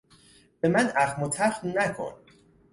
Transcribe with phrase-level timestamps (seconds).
[0.61, 2.13] به من اخم و تخم نکن!